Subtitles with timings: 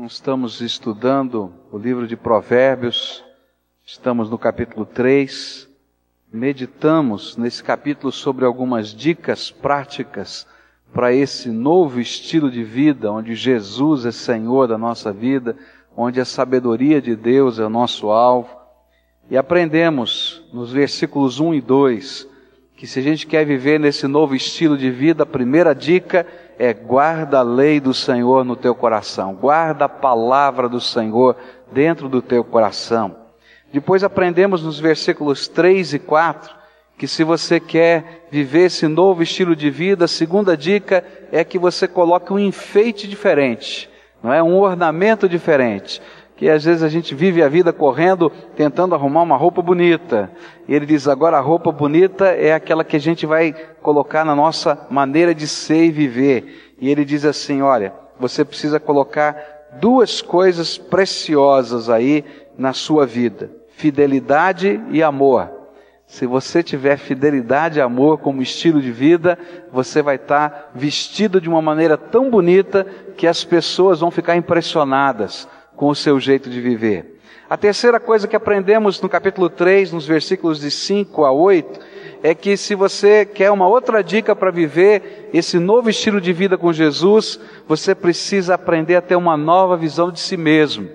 [0.00, 3.24] Nós estamos estudando o livro de Provérbios,
[3.84, 5.68] estamos no capítulo 3.
[6.32, 10.46] Meditamos nesse capítulo sobre algumas dicas práticas
[10.94, 15.56] para esse novo estilo de vida, onde Jesus é Senhor da nossa vida,
[15.96, 18.56] onde a sabedoria de Deus é o nosso alvo.
[19.28, 22.28] E aprendemos nos versículos 1 e 2
[22.76, 26.47] que se a gente quer viver nesse novo estilo de vida, a primeira dica é
[26.74, 31.36] guarda a lei do Senhor no teu coração, guarda a palavra do Senhor
[31.70, 33.16] dentro do teu coração.
[33.72, 36.58] Depois aprendemos nos versículos 3 e 4
[36.96, 41.56] que se você quer viver esse novo estilo de vida, a segunda dica é que
[41.56, 43.88] você coloque um enfeite diferente,
[44.20, 46.02] não é um ornamento diferente
[46.38, 50.30] que às vezes a gente vive a vida correndo, tentando arrumar uma roupa bonita.
[50.68, 53.52] E ele diz: agora a roupa bonita é aquela que a gente vai
[53.82, 56.76] colocar na nossa maneira de ser e viver.
[56.80, 59.36] E ele diz assim: olha, você precisa colocar
[59.80, 62.24] duas coisas preciosas aí
[62.56, 65.50] na sua vida: fidelidade e amor.
[66.06, 69.36] Se você tiver fidelidade e amor como estilo de vida,
[69.72, 72.86] você vai estar vestido de uma maneira tão bonita
[73.16, 77.20] que as pessoas vão ficar impressionadas com o seu jeito de viver.
[77.48, 81.80] A terceira coisa que aprendemos no capítulo 3, nos versículos de 5 a 8,
[82.20, 86.58] é que se você quer uma outra dica para viver esse novo estilo de vida
[86.58, 90.88] com Jesus, você precisa aprender a ter uma nova visão de si mesmo.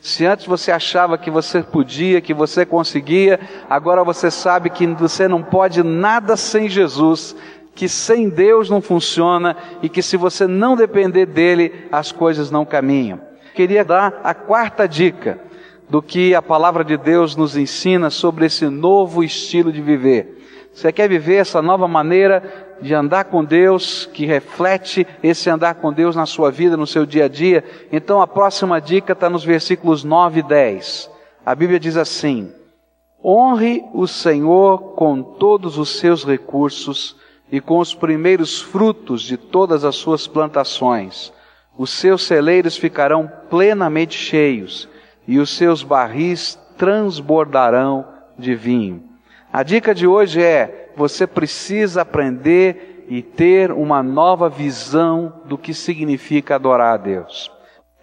[0.00, 5.28] Se antes você achava que você podia, que você conseguia, agora você sabe que você
[5.28, 7.36] não pode nada sem Jesus,
[7.74, 12.64] que sem Deus não funciona e que se você não depender dele, as coisas não
[12.64, 15.38] caminham queria dar a quarta dica
[15.88, 20.38] do que a palavra de Deus nos ensina sobre esse novo estilo de viver.
[20.72, 25.92] Você quer viver essa nova maneira de andar com Deus, que reflete esse andar com
[25.92, 27.64] Deus na sua vida, no seu dia a dia?
[27.90, 31.10] Então a próxima dica está nos versículos 9 e 10.
[31.44, 32.52] A Bíblia diz assim:
[33.22, 37.16] Honre o Senhor com todos os seus recursos
[37.50, 41.32] e com os primeiros frutos de todas as suas plantações
[41.76, 44.88] os seus celeiros ficarão plenamente cheios
[45.26, 48.06] e os seus barris transbordarão
[48.38, 49.04] de vinho.
[49.52, 55.74] A dica de hoje é: você precisa aprender e ter uma nova visão do que
[55.74, 57.50] significa adorar a Deus.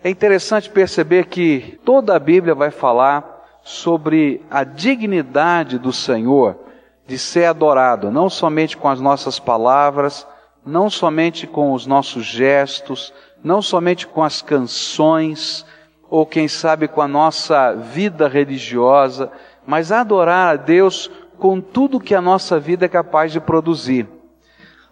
[0.04, 6.58] É interessante perceber que toda a Bíblia vai falar sobre a dignidade do Senhor
[7.06, 10.28] de ser adorado, não somente com as nossas palavras,
[10.66, 15.66] não somente com os nossos gestos, não somente com as canções,
[16.10, 19.32] ou quem sabe com a nossa vida religiosa,
[19.66, 24.08] mas adorar a Deus com tudo que a nossa vida é capaz de produzir.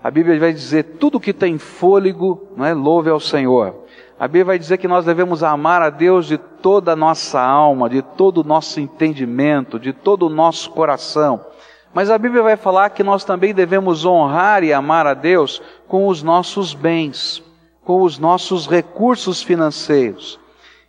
[0.03, 2.73] A Bíblia vai dizer: tudo que tem fôlego, não é?
[2.73, 3.85] louve ao Senhor.
[4.19, 7.89] A Bíblia vai dizer que nós devemos amar a Deus de toda a nossa alma,
[7.89, 11.45] de todo o nosso entendimento, de todo o nosso coração.
[11.93, 16.07] Mas a Bíblia vai falar que nós também devemos honrar e amar a Deus com
[16.07, 17.43] os nossos bens
[17.85, 20.39] com os nossos recursos financeiros.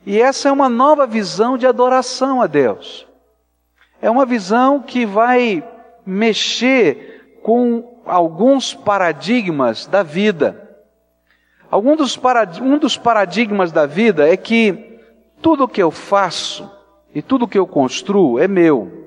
[0.05, 3.07] E essa é uma nova visão de adoração a Deus.
[4.01, 5.63] É uma visão que vai
[6.05, 10.63] mexer com alguns paradigmas da vida.
[11.71, 12.19] Algum dos
[12.63, 15.01] um dos paradigmas da vida é que
[15.43, 16.71] tudo que eu faço
[17.15, 19.05] e tudo que eu construo é meu.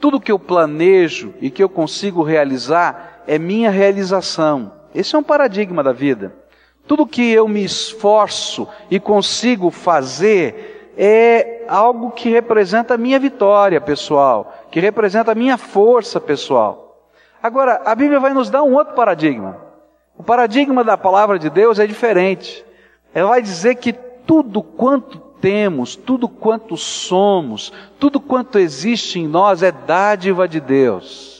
[0.00, 4.72] Tudo que eu planejo e que eu consigo realizar é minha realização.
[4.94, 6.39] Esse é um paradigma da vida.
[6.90, 13.80] Tudo que eu me esforço e consigo fazer é algo que representa a minha vitória
[13.80, 17.06] pessoal, que representa a minha força pessoal.
[17.40, 19.56] Agora, a Bíblia vai nos dar um outro paradigma.
[20.18, 22.64] O paradigma da palavra de Deus é diferente.
[23.14, 29.62] Ela vai dizer que tudo quanto temos, tudo quanto somos, tudo quanto existe em nós
[29.62, 31.39] é dádiva de Deus.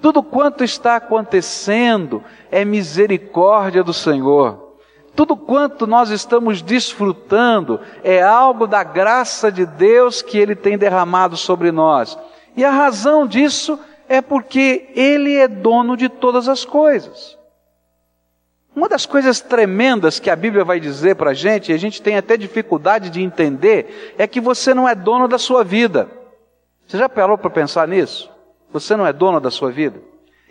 [0.00, 4.66] Tudo quanto está acontecendo é misericórdia do Senhor.
[5.14, 11.36] Tudo quanto nós estamos desfrutando é algo da graça de Deus que Ele tem derramado
[11.36, 12.18] sobre nós.
[12.54, 13.78] E a razão disso
[14.08, 17.36] é porque Ele é dono de todas as coisas.
[18.74, 22.02] Uma das coisas tremendas que a Bíblia vai dizer para a gente, e a gente
[22.02, 26.10] tem até dificuldade de entender, é que você não é dono da sua vida.
[26.86, 28.30] Você já parou para pensar nisso?
[28.72, 30.00] Você não é dono da sua vida?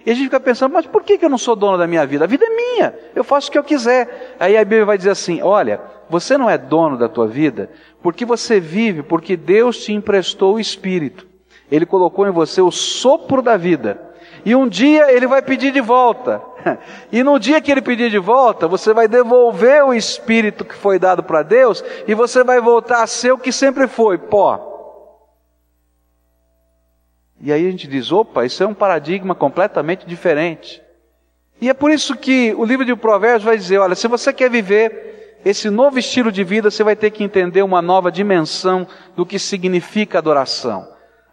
[0.05, 2.25] E a gente fica pensando, mas por que eu não sou dono da minha vida?
[2.25, 4.35] A vida é minha, eu faço o que eu quiser.
[4.39, 7.71] Aí a Bíblia vai dizer assim: olha, você não é dono da tua vida
[8.03, 11.25] porque você vive, porque Deus te emprestou o Espírito.
[11.71, 13.99] Ele colocou em você o sopro da vida.
[14.45, 16.41] E um dia ele vai pedir de volta.
[17.11, 20.97] E no dia que ele pedir de volta, você vai devolver o espírito que foi
[20.97, 24.74] dado para Deus e você vai voltar a ser o que sempre foi, pó.
[27.45, 30.81] E aí a gente diz: opa, isso é um paradigma completamente diferente.
[31.61, 34.49] E é por isso que o livro de Provérbios vai dizer: olha, se você quer
[34.49, 39.27] viver esse novo estilo de vida, você vai ter que entender uma nova dimensão do
[39.27, 40.87] que significa adoração.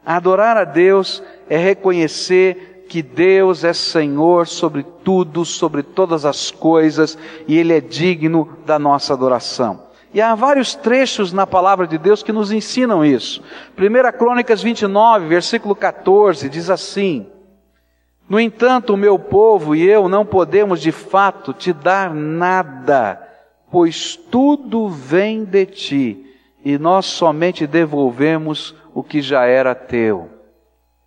[0.04, 7.16] Adorar a Deus é reconhecer que Deus é Senhor sobre tudo, sobre todas as coisas,
[7.48, 9.91] e Ele é digno da nossa adoração.
[10.14, 13.42] E há vários trechos na palavra de Deus que nos ensinam isso.
[13.78, 17.26] 1 Crônicas 29, versículo 14, diz assim:
[18.28, 23.26] No entanto, o meu povo e eu não podemos de fato te dar nada,
[23.70, 26.26] pois tudo vem de ti,
[26.62, 30.28] e nós somente devolvemos o que já era teu.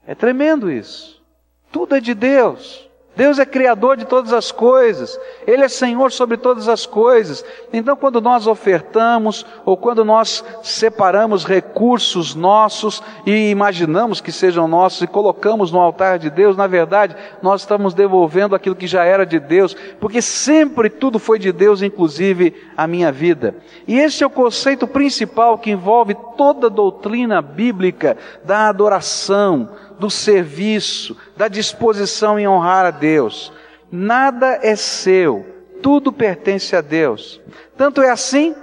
[0.08, 1.24] É tremendo isso.
[1.72, 2.90] Tudo é de Deus.
[3.16, 7.46] Deus é criador de todas as coisas, Ele é Senhor sobre todas as coisas.
[7.72, 15.02] Então, quando nós ofertamos ou quando nós separamos recursos nossos e imaginamos que sejam nossos
[15.02, 19.26] e colocamos no altar de Deus, na verdade, nós estamos devolvendo aquilo que já era
[19.26, 23.56] de Deus, porque sempre tudo foi de Deus, inclusive a minha vida.
[23.88, 29.70] E esse é o conceito principal que envolve toda a doutrina bíblica da adoração
[30.00, 33.52] do serviço, da disposição em honrar a Deus.
[33.92, 35.46] Nada é seu,
[35.82, 37.42] tudo pertence a Deus.
[37.78, 38.56] Tanto é assim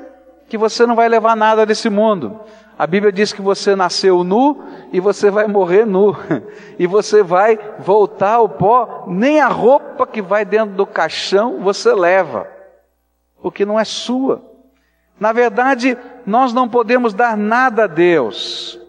[0.49, 2.41] que você não vai levar nada desse mundo.
[2.79, 6.17] A Bíblia diz que você nasceu nu e você vai morrer nu.
[6.79, 11.95] E você vai voltar ao pó, nem a roupa que vai dentro do caixão você
[11.95, 12.49] leva,
[13.41, 14.43] porque não é sua.
[15.21, 15.97] Na verdade,
[16.27, 18.81] nós não podemos dar nada a Deus,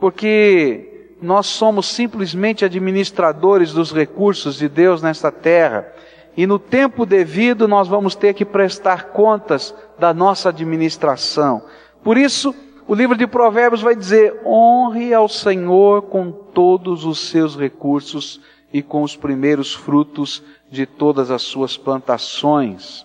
[0.00, 5.92] porque nós somos simplesmente administradores dos recursos de Deus nesta terra.
[6.36, 11.62] E no tempo devido nós vamos ter que prestar contas da nossa administração.
[12.02, 12.54] Por isso,
[12.86, 18.40] o livro de Provérbios vai dizer: honre ao Senhor com todos os seus recursos
[18.72, 23.04] e com os primeiros frutos de todas as suas plantações.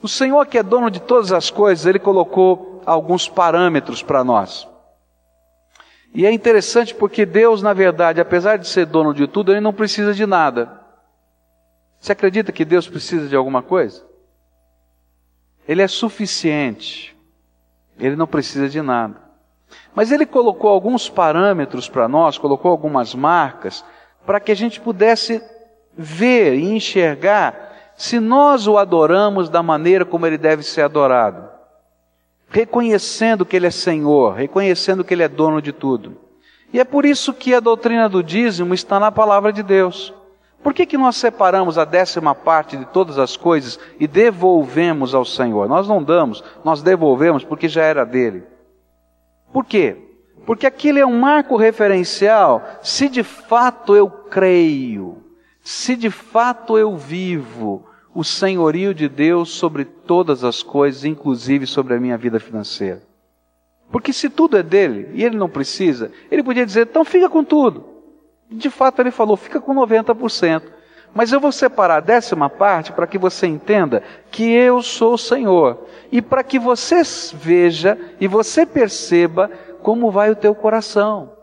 [0.00, 4.66] O Senhor, que é dono de todas as coisas, ele colocou alguns parâmetros para nós.
[6.14, 9.72] E é interessante porque Deus, na verdade, apesar de ser dono de tudo, ele não
[9.72, 10.80] precisa de nada.
[12.00, 14.04] Você acredita que Deus precisa de alguma coisa?
[15.66, 17.16] Ele é suficiente.
[17.98, 19.20] Ele não precisa de nada.
[19.94, 23.84] Mas ele colocou alguns parâmetros para nós, colocou algumas marcas,
[24.24, 25.42] para que a gente pudesse
[25.96, 31.57] ver e enxergar se nós o adoramos da maneira como ele deve ser adorado
[32.48, 36.16] reconhecendo que Ele é Senhor, reconhecendo que Ele é dono de tudo.
[36.72, 40.12] E é por isso que a doutrina do dízimo está na palavra de Deus.
[40.62, 45.24] Por que, que nós separamos a décima parte de todas as coisas e devolvemos ao
[45.24, 45.68] Senhor?
[45.68, 48.42] Nós não damos, nós devolvemos porque já era dele.
[49.52, 49.96] Por quê?
[50.44, 52.62] Porque aquilo é um marco referencial.
[52.82, 55.22] Se de fato eu creio,
[55.62, 61.94] se de fato eu vivo, o senhorio de Deus sobre todas as coisas, inclusive sobre
[61.94, 63.02] a minha vida financeira.
[63.90, 67.42] Porque se tudo é dele e ele não precisa, ele podia dizer, então fica com
[67.42, 67.84] tudo.
[68.50, 70.62] De fato, ele falou, fica com 90%.
[71.14, 75.18] Mas eu vou separar a décima parte para que você entenda que eu sou o
[75.18, 75.86] Senhor.
[76.12, 77.02] E para que você
[77.34, 79.50] veja e você perceba
[79.82, 81.37] como vai o teu coração.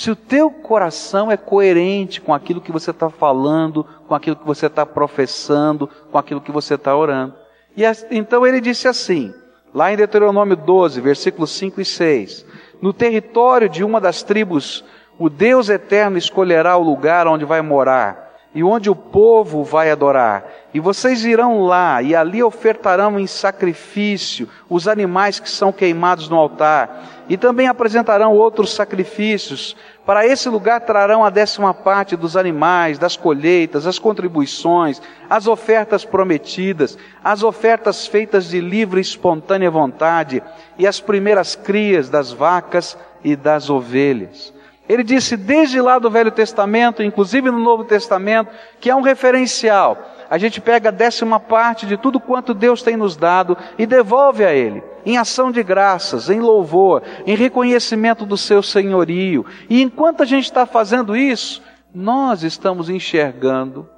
[0.00, 4.46] Se o teu coração é coerente com aquilo que você está falando, com aquilo que
[4.46, 7.34] você está professando, com aquilo que você está orando.
[7.76, 9.30] E então ele disse assim,
[9.74, 12.46] lá em Deuteronômio 12, versículos 5 e 6:
[12.80, 14.82] No território de uma das tribos,
[15.18, 20.44] o Deus eterno escolherá o lugar onde vai morar e onde o povo vai adorar.
[20.74, 26.36] E vocês irão lá e ali ofertarão em sacrifício os animais que são queimados no
[26.36, 27.19] altar.
[27.30, 29.76] E também apresentarão outros sacrifícios.
[30.04, 36.04] Para esse lugar trarão a décima parte dos animais, das colheitas, as contribuições, as ofertas
[36.04, 40.42] prometidas, as ofertas feitas de livre e espontânea vontade,
[40.76, 44.52] e as primeiras crias das vacas e das ovelhas.
[44.88, 49.96] Ele disse desde lá do Velho Testamento, inclusive no Novo Testamento, que é um referencial.
[50.30, 54.44] A gente pega a décima parte de tudo quanto Deus tem nos dado e devolve
[54.44, 59.44] a Ele, em ação de graças, em louvor, em reconhecimento do seu senhorio.
[59.68, 61.60] E enquanto a gente está fazendo isso,
[61.92, 63.88] nós estamos enxergando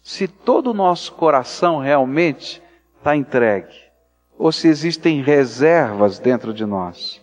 [0.00, 2.62] se todo o nosso coração realmente
[2.96, 3.74] está entregue,
[4.38, 7.20] ou se existem reservas dentro de nós.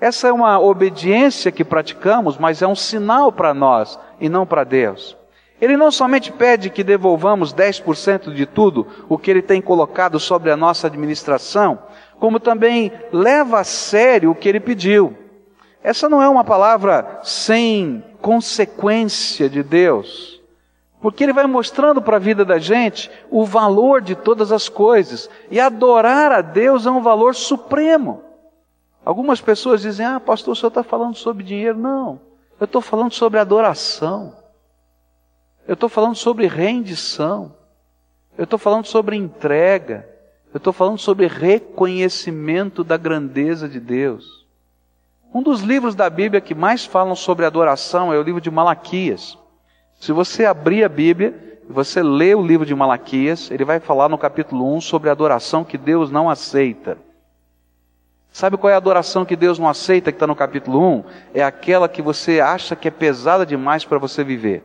[0.00, 4.64] Essa é uma obediência que praticamos, mas é um sinal para nós e não para
[4.64, 5.16] Deus.
[5.60, 10.50] Ele não somente pede que devolvamos 10% de tudo o que ele tem colocado sobre
[10.50, 11.78] a nossa administração,
[12.18, 15.16] como também leva a sério o que ele pediu.
[15.82, 20.40] Essa não é uma palavra sem consequência de Deus,
[21.00, 25.28] porque ele vai mostrando para a vida da gente o valor de todas as coisas,
[25.50, 28.22] e adorar a Deus é um valor supremo.
[29.04, 31.78] Algumas pessoas dizem: Ah, pastor, o senhor está falando sobre dinheiro.
[31.78, 32.20] Não,
[32.58, 34.39] eu estou falando sobre adoração.
[35.70, 37.54] Eu estou falando sobre rendição.
[38.36, 40.04] Eu estou falando sobre entrega.
[40.52, 44.44] Eu estou falando sobre reconhecimento da grandeza de Deus.
[45.32, 49.38] Um dos livros da Bíblia que mais falam sobre adoração é o livro de Malaquias.
[50.00, 54.08] Se você abrir a Bíblia e você ler o livro de Malaquias, ele vai falar
[54.08, 56.98] no capítulo 1 sobre a adoração que Deus não aceita.
[58.32, 61.04] Sabe qual é a adoração que Deus não aceita, que está no capítulo 1?
[61.32, 64.64] É aquela que você acha que é pesada demais para você viver.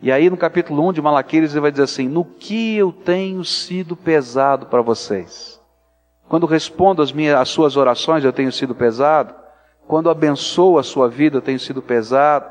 [0.00, 3.44] E aí no capítulo 1 de Malaquias ele vai dizer assim: No que eu tenho
[3.44, 5.60] sido pesado para vocês?
[6.28, 9.34] Quando respondo as, minhas, as suas orações, eu tenho sido pesado.
[9.88, 12.46] Quando abençoo a sua vida, eu tenho sido pesado.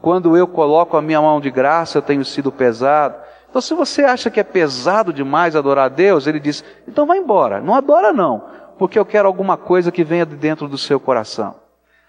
[0.00, 3.16] Quando eu coloco a minha mão de graça, eu tenho sido pesado.
[3.48, 7.18] Então, se você acha que é pesado demais adorar a Deus, ele diz: então vai
[7.18, 7.60] embora.
[7.60, 8.42] Não adora, não,
[8.76, 11.54] porque eu quero alguma coisa que venha de dentro do seu coração.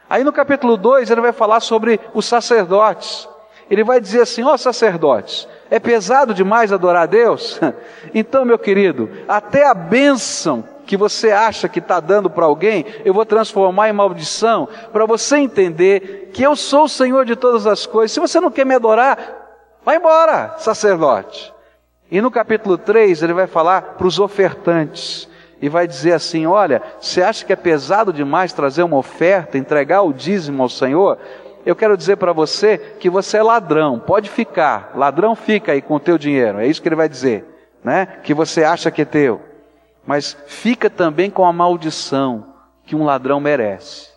[0.09, 3.29] Aí no capítulo 2 ele vai falar sobre os sacerdotes
[3.69, 7.59] ele vai dizer assim: ó oh, sacerdotes, é pesado demais adorar a Deus?
[8.11, 13.13] Então, meu querido, até a bênção que você acha que está dando para alguém, eu
[13.13, 17.85] vou transformar em maldição, para você entender que eu sou o Senhor de todas as
[17.85, 18.11] coisas.
[18.11, 21.53] Se você não quer me adorar, vai embora, sacerdote.
[22.09, 25.29] E no capítulo 3 ele vai falar para os ofertantes
[25.61, 30.01] e vai dizer assim: Olha, você acha que é pesado demais trazer uma oferta, entregar
[30.01, 31.19] o dízimo ao Senhor?
[31.65, 35.95] Eu quero dizer para você que você é ladrão, pode ficar, ladrão fica aí com
[35.95, 37.45] o teu dinheiro, é isso que ele vai dizer,
[37.83, 38.05] né?
[38.23, 39.41] Que você acha que é teu,
[40.05, 42.45] mas fica também com a maldição
[42.85, 44.09] que um ladrão merece.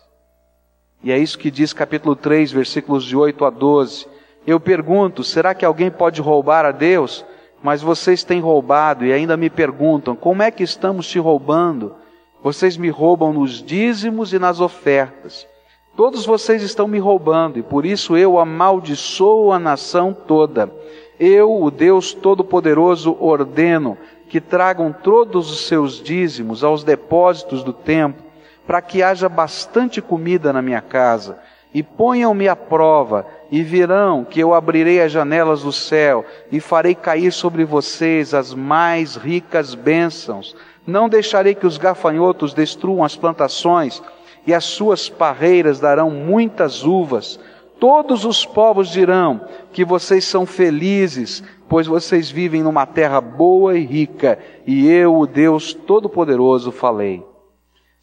[1.03, 4.07] E é isso que diz capítulo 3, versículos de 8 a 12.
[4.47, 7.25] Eu pergunto: será que alguém pode roubar a Deus?
[7.61, 11.95] Mas vocês têm roubado e ainda me perguntam: como é que estamos te roubando?
[12.41, 15.47] Vocês me roubam nos dízimos e nas ofertas.
[15.95, 20.71] Todos vocês estão me roubando e por isso eu amaldiçoo a nação toda.
[21.19, 23.95] Eu, o Deus Todo-Poderoso, ordeno
[24.27, 28.25] que tragam todos os seus dízimos aos depósitos do templo,
[28.65, 31.37] para que haja bastante comida na minha casa.
[31.71, 36.95] E ponham-me à prova, e virão que eu abrirei as janelas do céu, e farei
[36.95, 40.55] cair sobre vocês as mais ricas bênçãos.
[40.85, 44.01] Não deixarei que os gafanhotos destruam as plantações,
[44.45, 47.39] e as suas parreiras darão muitas uvas.
[47.79, 53.85] Todos os povos dirão que vocês são felizes, pois vocês vivem numa terra boa e
[53.85, 57.25] rica, e eu, o Deus Todo-Poderoso, falei.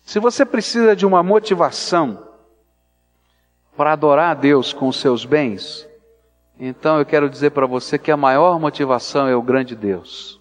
[0.02, 2.26] Se você precisa de uma motivação
[3.76, 5.88] para adorar a Deus com os seus bens,
[6.58, 10.40] então eu quero dizer para você que a maior motivação é o grande Deus.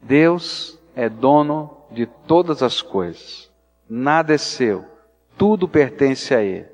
[0.00, 3.45] Deus é dono de todas as coisas
[3.88, 4.84] nada é seu,
[5.36, 6.66] tudo pertence a Ele.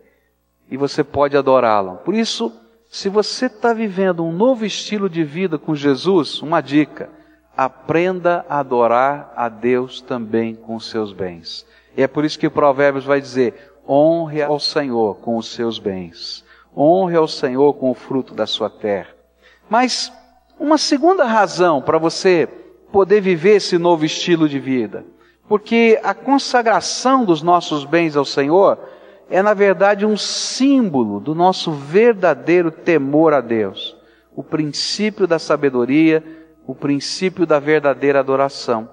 [0.71, 1.97] E você pode adorá-lo.
[1.99, 2.53] Por isso,
[2.89, 7.11] se você está vivendo um novo estilo de vida com Jesus, uma dica:
[7.57, 11.67] aprenda a adorar a Deus também com os seus bens.
[11.97, 15.79] E é por isso que o Provérbios vai dizer: honre ao Senhor com os seus
[15.79, 16.45] bens,
[16.77, 19.11] honre ao Senhor com o fruto da sua terra.
[19.69, 20.13] Mas
[20.59, 22.49] uma segunda razão para você
[22.91, 25.05] poder viver esse novo estilo de vida
[25.53, 28.79] porque a consagração dos nossos bens ao Senhor
[29.29, 33.95] é, na verdade, um símbolo do nosso verdadeiro temor a Deus,
[34.35, 36.25] o princípio da sabedoria,
[36.67, 38.89] o princípio da verdadeira adoração.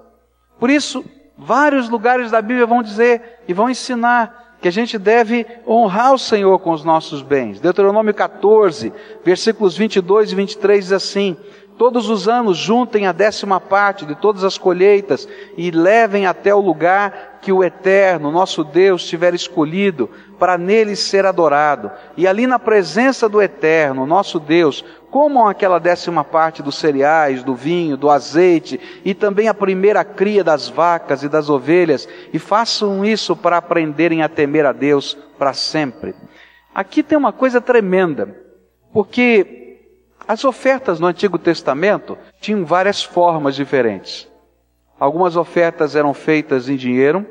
[0.58, 1.02] Por isso,
[1.34, 6.18] vários lugares da Bíblia vão dizer e vão ensinar que a gente deve honrar o
[6.18, 7.58] Senhor com os nossos bens.
[7.58, 8.92] Deuteronômio 14,
[9.24, 11.38] versículos 22 e 23 diz assim:
[11.80, 16.60] Todos os anos juntem a décima parte de todas as colheitas e levem até o
[16.60, 21.90] lugar que o Eterno, nosso Deus, tiver escolhido para nele ser adorado.
[22.18, 27.54] E ali na presença do Eterno, nosso Deus, comam aquela décima parte dos cereais, do
[27.54, 33.06] vinho, do azeite e também a primeira cria das vacas e das ovelhas e façam
[33.06, 36.14] isso para aprenderem a temer a Deus para sempre.
[36.74, 38.36] Aqui tem uma coisa tremenda,
[38.92, 39.60] porque
[40.30, 44.28] as ofertas no Antigo Testamento tinham várias formas diferentes.
[44.96, 47.26] Algumas ofertas eram feitas em dinheiro,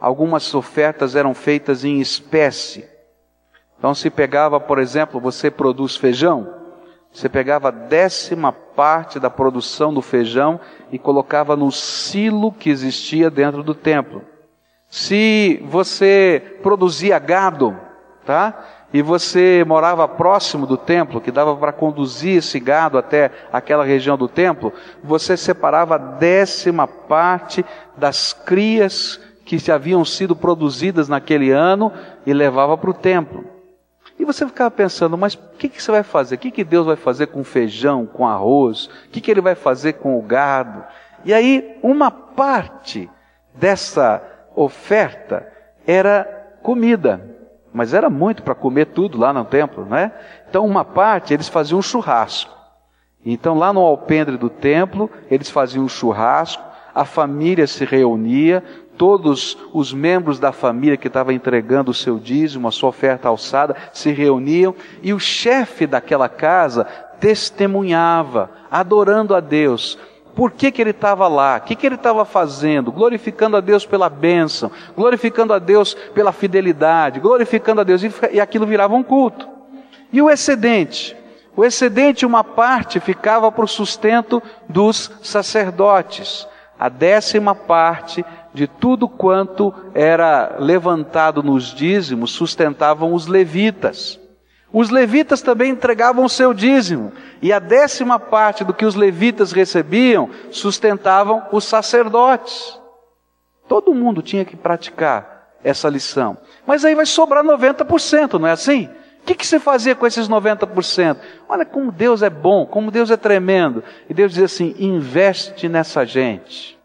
[0.00, 2.88] algumas ofertas eram feitas em espécie.
[3.76, 6.54] Então, se pegava, por exemplo, você produz feijão,
[7.10, 10.60] Você pegava a décima parte da produção do feijão
[10.92, 14.22] e colocava no silo que existia dentro do templo.
[14.88, 17.76] Se você produzia gado,
[18.24, 18.62] tá?
[18.92, 24.16] E você morava próximo do templo, que dava para conduzir esse gado até aquela região
[24.16, 24.72] do templo,
[25.04, 27.64] você separava a décima parte
[27.96, 31.92] das crias que haviam sido produzidas naquele ano
[32.26, 33.44] e levava para o templo.
[34.18, 36.34] E você ficava pensando, mas o que, que você vai fazer?
[36.34, 38.86] O que, que Deus vai fazer com feijão, com arroz?
[38.86, 40.82] O que, que Ele vai fazer com o gado?
[41.24, 43.08] E aí, uma parte
[43.54, 44.22] dessa
[44.56, 45.46] oferta
[45.86, 46.24] era
[46.62, 47.37] comida,
[47.78, 50.10] mas era muito para comer tudo lá no templo, né?
[50.50, 52.52] Então, uma parte eles faziam um churrasco.
[53.24, 56.60] Então, lá no alpendre do templo, eles faziam um churrasco,
[56.92, 58.64] a família se reunia,
[58.96, 63.76] todos os membros da família que estava entregando o seu dízimo, a sua oferta alçada,
[63.92, 66.82] se reuniam e o chefe daquela casa
[67.20, 69.96] testemunhava, adorando a Deus.
[70.34, 71.56] Por que, que ele estava lá?
[71.56, 72.92] O que, que ele estava fazendo?
[72.92, 78.66] Glorificando a Deus pela bênção, glorificando a Deus pela fidelidade, glorificando a Deus, e aquilo
[78.66, 79.48] virava um culto.
[80.12, 81.16] E o excedente?
[81.56, 86.46] O excedente, uma parte, ficava para o sustento dos sacerdotes.
[86.78, 94.17] A décima parte de tudo quanto era levantado nos dízimos sustentavam os levitas.
[94.72, 99.52] Os levitas também entregavam o seu dízimo, e a décima parte do que os levitas
[99.52, 102.78] recebiam sustentavam os sacerdotes.
[103.66, 106.36] Todo mundo tinha que praticar essa lição.
[106.66, 108.90] Mas aí vai sobrar 90%, não é assim?
[109.20, 111.16] O que, que você fazia com esses 90%?
[111.48, 113.82] Olha como Deus é bom, como Deus é tremendo.
[114.08, 116.77] E Deus diz assim: investe nessa gente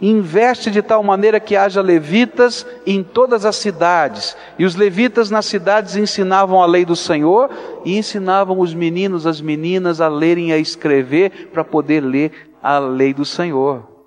[0.00, 4.36] investe de tal maneira que haja levitas em todas as cidades.
[4.58, 7.50] E os levitas nas cidades ensinavam a lei do Senhor
[7.84, 12.78] e ensinavam os meninos, as meninas a lerem e a escrever para poder ler a
[12.78, 13.98] lei do Senhor.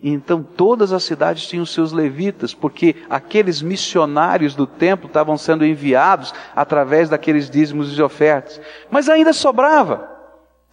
[0.00, 6.32] Então todas as cidades tinham seus levitas, porque aqueles missionários do templo estavam sendo enviados
[6.54, 8.60] através daqueles dízimos e ofertas.
[8.88, 10.17] Mas ainda sobrava.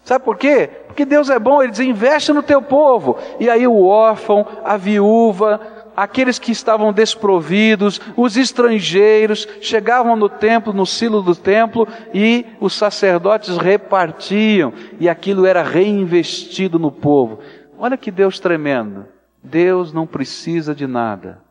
[0.06, 0.70] Sabe por quê?
[0.86, 3.18] Porque Deus é bom, Ele diz: investe no teu povo.
[3.40, 5.60] E aí o órfão, a viúva,
[5.98, 12.74] aqueles que estavam desprovidos, os estrangeiros, chegavam no templo, no silo do templo, e os
[12.74, 17.40] sacerdotes repartiam, e aquilo era reinvestido no povo.
[17.76, 19.08] Olha que Deus tremendo.
[19.44, 21.42] Deus não precisa de nada.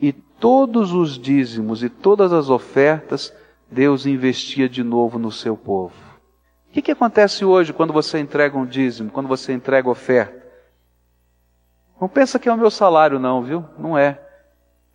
[0.00, 3.34] E todos os dízimos e todas as ofertas,
[3.68, 6.05] Deus investia de novo no seu povo
[6.76, 10.44] que, que acontece hoje quando você entrega um dízimo, quando você entrega oferta?
[11.98, 13.64] Não pensa que é o meu salário, não, viu?
[13.78, 14.20] Não é.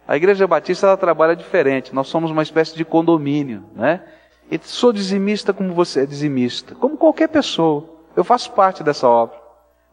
[0.07, 1.95] A Igreja Batista ela trabalha diferente.
[1.95, 4.03] Nós somos uma espécie de condomínio, né?
[4.51, 7.89] E sou dizimista como você é dizimista, como qualquer pessoa.
[8.15, 9.39] Eu faço parte dessa obra.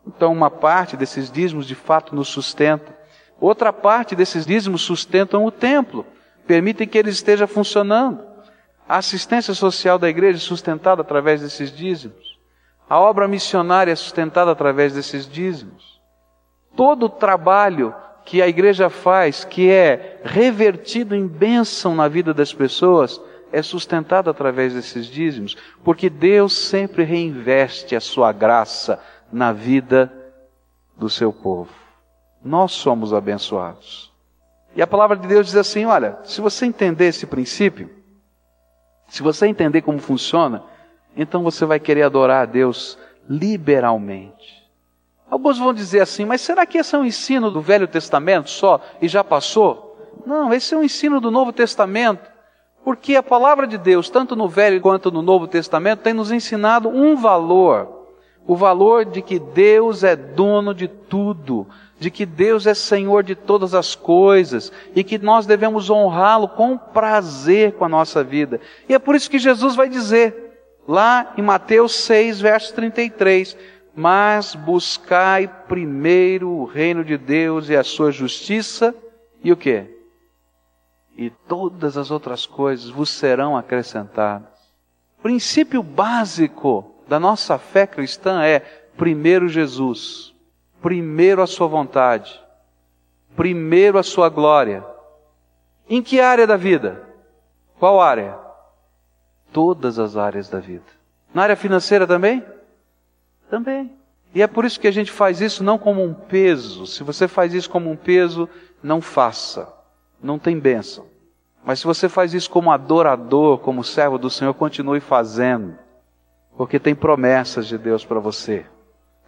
[0.07, 2.95] Então, uma parte desses dízimos de fato nos sustenta.
[3.41, 6.05] Outra parte desses dízimos sustentam o templo,
[6.47, 8.28] permitem que ele esteja funcionando.
[8.89, 12.39] A assistência social da igreja é sustentada através desses dízimos.
[12.89, 16.01] A obra missionária é sustentada através desses dízimos.
[16.75, 22.55] Todo o trabalho que a igreja faz, que é revertido em bênção na vida das
[22.55, 23.21] pessoas,
[23.53, 30.11] é sustentado através desses dízimos, porque Deus sempre reinveste a sua graça na vida
[30.97, 31.71] do seu povo.
[32.43, 34.11] Nós somos abençoados.
[34.75, 37.98] E a palavra de Deus diz assim: olha, se você entender esse princípio,
[39.09, 40.63] se você entender como funciona,
[41.17, 44.65] então você vai querer adorar a Deus liberalmente.
[45.31, 48.81] Alguns vão dizer assim, mas será que esse é um ensino do Velho Testamento só
[49.03, 49.97] e já passou?
[50.25, 52.31] Não, esse é um ensino do Novo Testamento.
[52.85, 56.89] Porque a palavra de Deus, tanto no Velho quanto no Novo Testamento, tem nos ensinado
[56.89, 57.99] um valor
[58.49, 61.67] o valor de que Deus é dono de tudo,
[61.99, 66.79] de que Deus é Senhor de todas as coisas e que nós devemos honrá-lo com
[66.79, 68.61] prazer com a nossa vida.
[68.89, 70.49] E é por isso que Jesus vai dizer,
[70.87, 73.57] lá em Mateus 6, verso 33,
[73.95, 78.95] mas buscai primeiro o reino de Deus e a sua justiça,
[79.43, 79.85] e o que?
[81.17, 84.49] E todas as outras coisas vos serão acrescentadas.
[85.21, 88.61] Princípio básico da nossa fé cristã é
[88.97, 90.33] primeiro Jesus,
[90.81, 92.41] primeiro a sua vontade,
[93.37, 94.85] primeiro a sua glória.
[95.89, 97.03] Em que área da vida?
[97.79, 98.39] Qual área?
[99.53, 100.85] Todas as áreas da vida.
[101.33, 102.45] Na área financeira também?
[103.49, 103.97] Também.
[104.35, 106.87] E é por isso que a gente faz isso não como um peso.
[106.87, 108.49] Se você faz isso como um peso,
[108.83, 109.73] não faça.
[110.23, 111.07] Não tem bênção.
[111.65, 115.79] Mas se você faz isso como adorador, como servo do Senhor, continue fazendo.
[116.59, 118.67] porque tem promessas de Deus para você.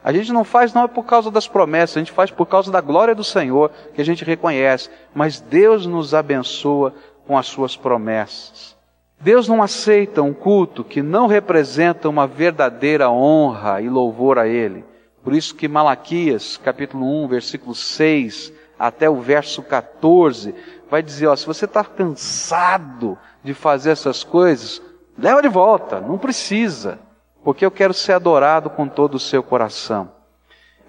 [0.03, 2.73] A gente não faz não é por causa das promessas, a gente faz por causa
[2.73, 6.95] da glória do Senhor, que a gente reconhece, mas Deus nos abençoa
[7.27, 8.77] com as suas promessas.
[9.21, 14.83] Deus não aceita um culto que não representa uma verdadeira honra e louvor a Ele.
[15.23, 20.55] Por isso que Malaquias, capítulo 1, versículo 6 até o verso 14,
[20.91, 24.81] vai dizer, ó, se você está cansado de fazer essas coisas,
[25.19, 26.99] leva de volta, não precisa,
[27.43, 30.13] porque eu quero ser adorado com todo o seu coração.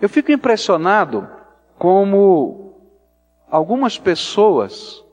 [0.02, 1.30] Eu fico impressionado
[1.78, 2.76] como
[3.50, 5.04] algumas pessoas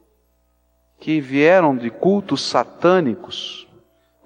[0.99, 3.69] que vieram de cultos satânicos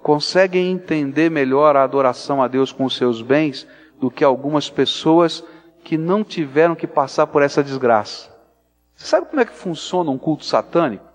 [0.01, 3.67] conseguem entender melhor a adoração a Deus com os seus bens
[3.99, 5.43] do que algumas pessoas
[5.83, 8.29] que não tiveram que passar por essa desgraça.
[8.95, 11.05] Você sabe como é que funciona um culto satânico?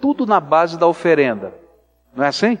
[0.00, 1.52] Tudo na base da oferenda.
[2.14, 2.58] Não é assim?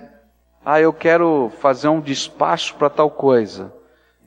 [0.64, 3.72] Ah, eu quero fazer um despacho para tal coisa.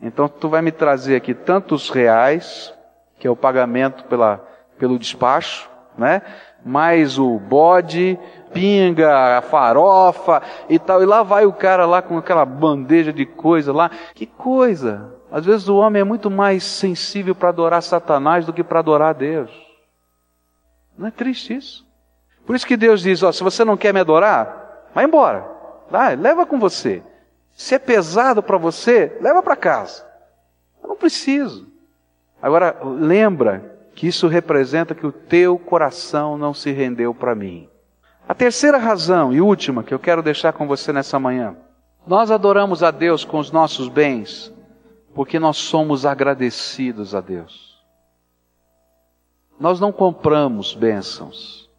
[0.01, 2.73] Então tu vai me trazer aqui tantos reais,
[3.19, 4.37] que é o pagamento pela,
[4.77, 6.21] pelo despacho, né?
[6.65, 8.17] mais o bode,
[8.53, 11.01] pinga, a farofa e tal.
[11.01, 13.91] E lá vai o cara lá com aquela bandeja de coisa lá.
[14.13, 15.13] Que coisa!
[15.31, 19.13] Às vezes o homem é muito mais sensível para adorar Satanás do que para adorar
[19.13, 19.51] Deus.
[20.97, 21.85] Não é triste isso?
[22.45, 25.52] Por isso que Deus diz: ó, se você não quer me adorar, vai embora.
[25.93, 27.03] Vai, leva com você.
[27.51, 30.03] Se é pesado para você, leva para casa.
[30.81, 31.67] Eu não preciso.
[32.41, 37.69] Agora, lembra que isso representa que o teu coração não se rendeu para mim.
[38.27, 41.55] A terceira razão e última que eu quero deixar com você nessa manhã.
[42.07, 44.51] Nós adoramos a Deus com os nossos bens
[45.13, 47.79] porque nós somos agradecidos a Deus.
[49.59, 51.69] Nós não compramos bênçãos.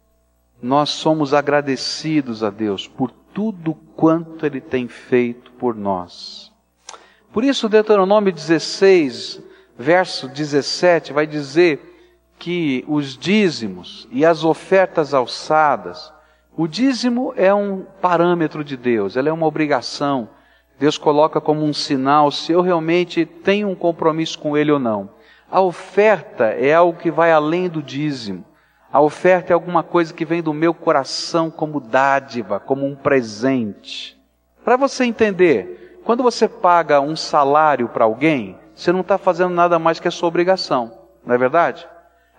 [0.61, 6.53] Nós somos agradecidos a Deus por tudo quanto Ele tem feito por nós.
[7.33, 9.43] Por isso, Deuteronômio 16,
[9.77, 16.13] verso 17, vai dizer que os dízimos e as ofertas alçadas,
[16.55, 20.29] o dízimo é um parâmetro de Deus, ela é uma obrigação.
[20.79, 25.09] Deus coloca como um sinal se eu realmente tenho um compromisso com Ele ou não.
[25.51, 28.45] A oferta é algo que vai além do dízimo.
[28.95, 34.17] A oferta é alguma coisa que vem do meu coração como dádiva, como um presente.
[34.63, 39.77] Para você entender, quando você paga um salário para alguém, você não está fazendo nada
[39.77, 41.85] mais que a sua obrigação, não é verdade?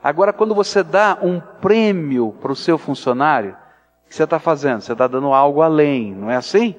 [0.03, 4.81] Agora, quando você dá um prêmio para o seu funcionário, o que você está fazendo?
[4.81, 6.75] Você está dando algo além, não é assim?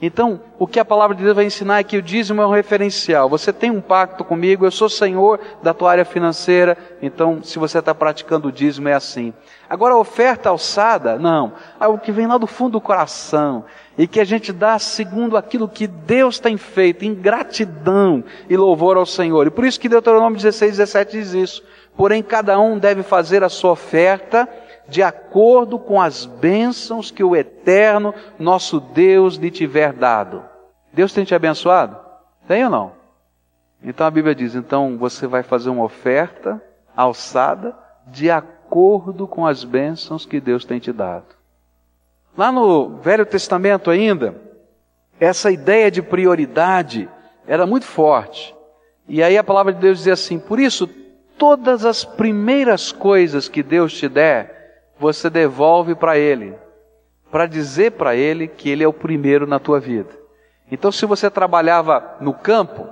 [0.00, 2.52] Então, o que a palavra de Deus vai ensinar é que o dízimo é um
[2.52, 3.30] referencial.
[3.30, 7.78] Você tem um pacto comigo, eu sou senhor da tua área financeira, então, se você
[7.78, 9.32] está praticando o dízimo, é assim.
[9.70, 11.54] Agora, a oferta alçada, não.
[11.80, 13.64] Algo que vem lá do fundo do coração
[13.96, 18.98] e que a gente dá segundo aquilo que Deus tem feito, em gratidão e louvor
[18.98, 19.46] ao Senhor.
[19.46, 21.64] E por isso que Deuteronômio 16, 17 diz isso.
[21.96, 24.46] Porém, cada um deve fazer a sua oferta
[24.88, 30.44] de acordo com as bênçãos que o eterno nosso Deus lhe tiver dado.
[30.92, 31.96] Deus tem te abençoado?
[32.46, 32.92] Tem ou não?
[33.82, 36.62] Então a Bíblia diz: então você vai fazer uma oferta
[36.96, 41.36] alçada de acordo com as bênçãos que Deus tem te dado.
[42.36, 44.34] Lá no Velho Testamento ainda,
[45.18, 47.08] essa ideia de prioridade
[47.46, 48.54] era muito forte.
[49.08, 50.88] E aí a palavra de Deus dizia assim: por isso,
[51.38, 54.55] todas as primeiras coisas que Deus te der,
[54.98, 56.54] você devolve para Ele,
[57.30, 60.10] para dizer para Ele que Ele é o primeiro na tua vida.
[60.70, 62.88] Então, se você trabalhava no campo,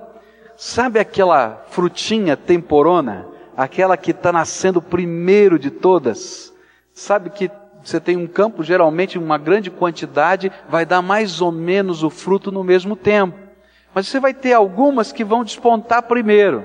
[0.57, 6.55] sabe aquela frutinha temporona, aquela que está nascendo primeiro de todas?
[6.93, 7.51] Sabe que
[7.83, 12.51] você tem um campo, geralmente uma grande quantidade, vai dar mais ou menos o fruto
[12.51, 13.37] no mesmo tempo.
[13.93, 16.65] Mas você vai ter algumas que vão despontar primeiro.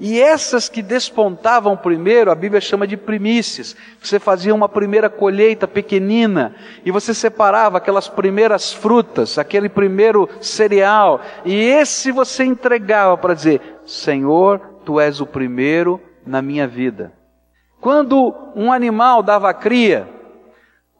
[0.00, 3.76] E essas que despontavam primeiro, a Bíblia chama de primícias.
[4.00, 11.20] Você fazia uma primeira colheita pequenina e você separava aquelas primeiras frutas, aquele primeiro cereal,
[11.44, 17.12] e esse você entregava para dizer: Senhor, tu és o primeiro na minha vida.
[17.80, 20.08] Quando um animal dava cria,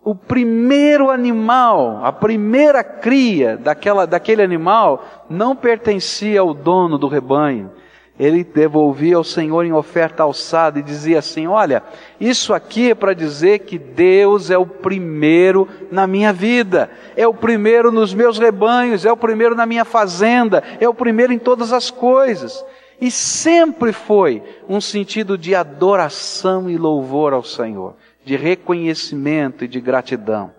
[0.03, 7.71] o primeiro animal, a primeira cria daquela, daquele animal, não pertencia ao dono do rebanho
[8.19, 11.83] ele devolvia ao Senhor em oferta alçada e dizia assim: Olha,
[12.21, 17.35] isso aqui é para dizer que Deus é o primeiro na minha vida, é o
[17.35, 21.73] primeiro nos meus rebanhos, é o primeiro na minha fazenda, é o primeiro em todas
[21.73, 22.65] as coisas.
[23.01, 29.81] E sempre foi um sentido de adoração e louvor ao Senhor, de reconhecimento e de
[29.81, 30.53] gratidão.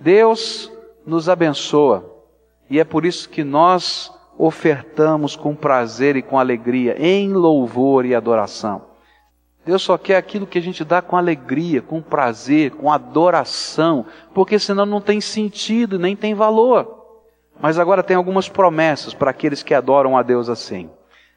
[0.00, 0.72] Deus
[1.04, 2.14] nos abençoa
[2.70, 8.14] E é por isso que nós ofertamos com prazer e com alegria, em louvor e
[8.14, 8.82] adoração.
[9.66, 14.58] Deus só quer aquilo que a gente dá com alegria, com prazer, com adoração, porque
[14.58, 16.96] senão não tem sentido, nem tem valor.
[17.60, 20.88] Mas agora tem algumas promessas para aqueles que adoram a Deus assim.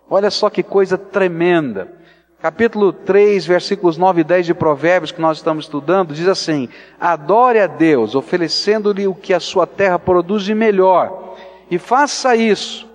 [0.10, 1.92] Olha só que coisa tremenda.
[2.40, 7.60] Capítulo 3, versículos 9 e 10 de Provérbios que nós estamos estudando, diz assim: Adore
[7.60, 11.36] a Deus, oferecendo-lhe o que a sua terra produz de melhor,
[11.70, 12.91] e faça isso,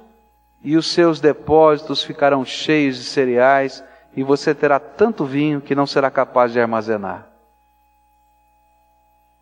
[0.67, 3.85] e os seus depósitos ficarão cheios de cereais,
[4.17, 7.31] e você terá tanto vinho que não será capaz de armazenar.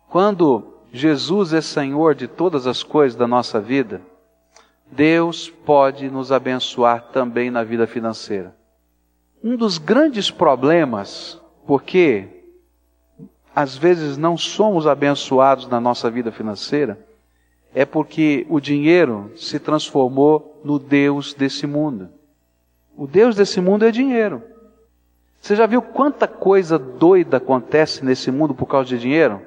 [0.07, 4.03] Quando Jesus é Senhor de todas as coisas da nossa vida,
[4.85, 8.55] Deus pode nos abençoar também na vida financeira.
[9.43, 12.53] Um dos grandes problemas, porque
[13.55, 17.03] às vezes não somos abençoados na nossa vida financeira,
[17.75, 22.09] é porque o dinheiro se transformou no Deus desse mundo.
[22.95, 24.41] O Deus desse mundo é dinheiro.
[25.41, 29.41] Você já viu quanta coisa doida acontece nesse mundo por causa de dinheiro?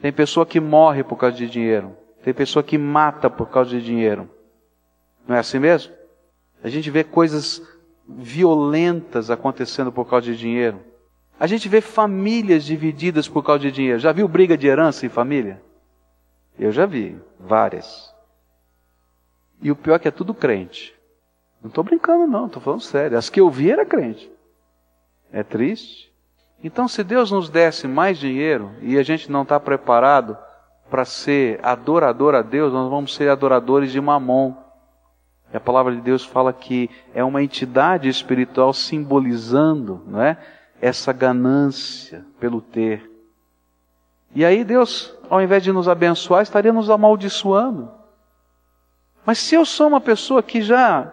[0.00, 1.96] Tem pessoa que morre por causa de dinheiro.
[2.22, 4.30] Tem pessoa que mata por causa de dinheiro.
[5.26, 5.92] Não é assim mesmo?
[6.62, 7.60] A gente vê coisas
[8.08, 10.78] violentas acontecendo por causa de dinheiro.
[11.40, 13.98] A gente vê famílias divididas por causa de dinheiro.
[13.98, 15.60] Já viu briga de herança em família?
[16.58, 18.14] Eu já vi, várias.
[19.60, 20.94] E o pior é que é tudo crente.
[21.62, 23.16] Não estou brincando, não, estou falando sério.
[23.16, 24.30] As que eu vi era crente.
[25.32, 26.12] É triste.
[26.62, 30.36] Então, se Deus nos desse mais dinheiro e a gente não está preparado
[30.90, 34.54] para ser adorador a Deus, nós vamos ser adoradores de mamon.
[35.52, 40.36] E a palavra de Deus fala que é uma entidade espiritual simbolizando não é,
[40.80, 43.10] essa ganância pelo ter.
[44.34, 47.90] E aí Deus, ao invés de nos abençoar, estaria nos amaldiçoando.
[49.24, 51.10] Mas se eu sou uma pessoa que já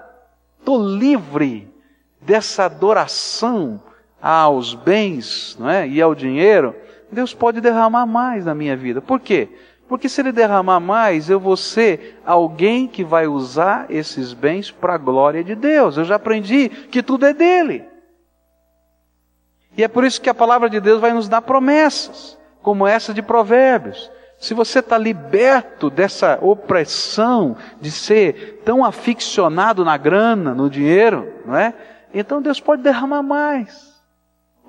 [0.60, 1.74] estou livre
[2.20, 3.82] dessa adoração
[4.22, 5.88] aos bens não é?
[5.88, 6.76] e ao dinheiro,
[7.10, 9.02] Deus pode derramar mais na minha vida.
[9.02, 9.48] Por quê?
[9.88, 14.96] Porque se Ele derramar mais, eu vou ser alguém que vai usar esses bens para
[14.96, 15.96] a glória de Deus.
[15.96, 17.86] Eu já aprendi que tudo é dele.
[19.78, 22.38] E é por isso que a palavra de Deus vai nos dar promessas,
[22.70, 24.12] como essa de Provérbios.
[24.38, 31.58] Se você está liberto dessa opressão de ser tão aficionado na grana, no dinheiro, não
[31.58, 31.74] é?
[32.14, 33.90] Então Deus pode derramar mais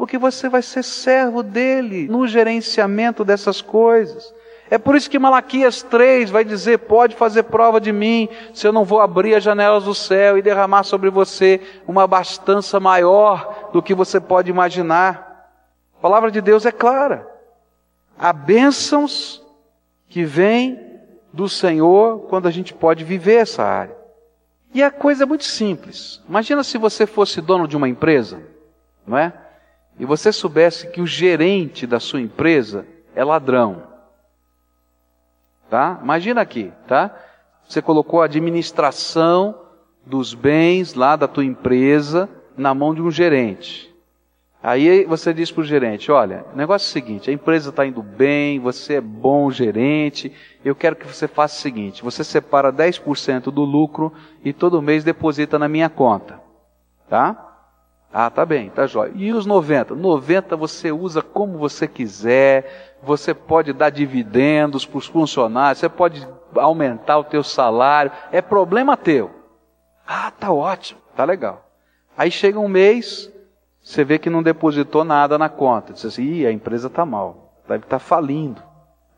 [0.00, 4.32] porque você vai ser servo dele no gerenciamento dessas coisas.
[4.70, 8.72] É por isso que Malaquias 3 vai dizer: pode fazer prova de mim, se eu
[8.72, 13.82] não vou abrir as janelas do céu e derramar sobre você uma abastança maior do
[13.82, 15.50] que você pode imaginar.
[15.98, 17.39] A palavra de Deus é clara.
[18.22, 19.42] Há bênçãos
[20.06, 20.78] que vêm
[21.32, 23.96] do Senhor quando a gente pode viver essa área.
[24.74, 26.22] E a coisa é muito simples.
[26.28, 28.42] Imagina se você fosse dono de uma empresa,
[29.06, 29.32] não é?
[30.00, 33.82] e você soubesse que o gerente da sua empresa é ladrão.
[35.68, 36.00] Tá?
[36.02, 37.14] Imagina aqui, tá?
[37.68, 39.54] Você colocou a administração
[40.06, 43.89] dos bens lá da tua empresa na mão de um gerente.
[44.62, 47.86] Aí você diz para o gerente: olha, o negócio é o seguinte, a empresa está
[47.86, 50.32] indo bem, você é bom gerente,
[50.64, 54.12] eu quero que você faça o seguinte: você separa 10% do lucro
[54.44, 56.40] e todo mês deposita na minha conta.
[57.08, 57.46] Tá?
[58.12, 59.12] Ah, tá bem, tá jóia.
[59.14, 59.94] E os 90?
[59.94, 66.26] 90 você usa como você quiser, você pode dar dividendos para os funcionários, você pode
[66.56, 69.30] aumentar o teu salário, é problema teu.
[70.06, 71.70] Ah, tá ótimo, tá legal.
[72.18, 73.32] Aí chega um mês,
[73.82, 75.92] você vê que não depositou nada na conta.
[75.92, 78.62] Diz assim, Ih, a empresa tá mal, deve estar tá falindo.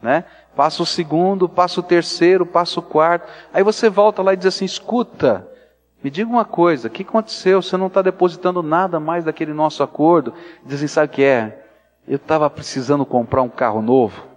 [0.01, 0.25] Né?
[0.57, 3.31] Passa o segundo, passa o terceiro, passa o quarto.
[3.55, 5.49] Aí você volta lá e diz assim: escuta,
[6.03, 7.63] me diga uma coisa, o que aconteceu?
[7.63, 10.35] Você não está depositando nada mais daquele nosso acordo?
[10.67, 11.65] Dizem, sabe o que é?
[12.09, 14.33] Eu estava precisando comprar um carro novo.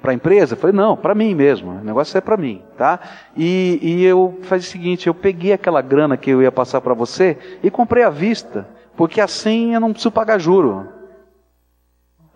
[0.00, 0.56] Para a empresa?
[0.56, 1.72] Falei, não, para mim mesmo.
[1.72, 2.98] O negócio é para mim, tá?
[3.36, 6.94] E, e eu faz o seguinte, eu peguei aquela grana que eu ia passar para
[6.94, 10.88] você e comprei à vista, porque assim eu não preciso pagar juro.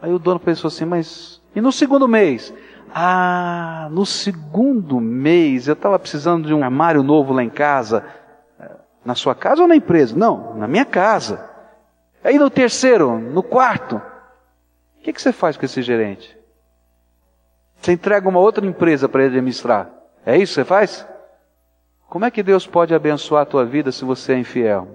[0.01, 2.53] Aí o dono pensou assim, mas e no segundo mês?
[2.93, 8.05] Ah, no segundo mês eu estava precisando de um armário novo lá em casa.
[9.05, 10.17] Na sua casa ou na empresa?
[10.17, 11.51] Não, na minha casa.
[12.23, 13.97] Aí no terceiro, no quarto.
[13.97, 16.37] O que, que você faz com esse gerente?
[17.77, 19.91] Você entrega uma outra empresa para ele administrar.
[20.25, 21.07] É isso que você faz?
[22.09, 24.89] Como é que Deus pode abençoar a tua vida se você é infiel?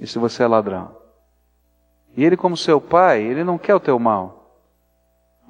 [0.00, 0.96] E se você é ladrão?
[2.16, 4.54] E Ele, como seu pai, Ele não quer o teu mal.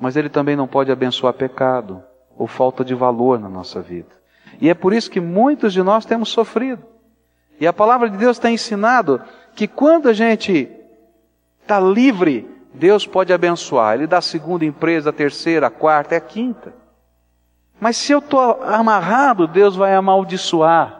[0.00, 2.02] Mas Ele também não pode abençoar pecado
[2.36, 4.16] ou falta de valor na nossa vida.
[4.60, 6.82] E é por isso que muitos de nós temos sofrido.
[7.60, 9.20] E a palavra de Deus tem ensinado
[9.54, 10.70] que quando a gente
[11.60, 13.94] está livre, Deus pode abençoar.
[13.94, 16.72] Ele dá a segunda empresa, a terceira, a quarta, é a quinta.
[17.80, 20.97] Mas se eu estou amarrado, Deus vai amaldiçoar.